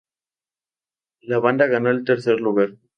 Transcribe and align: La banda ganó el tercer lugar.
La 1.21 1.37
banda 1.37 1.67
ganó 1.67 1.91
el 1.91 2.03
tercer 2.03 2.39
lugar. 2.41 2.75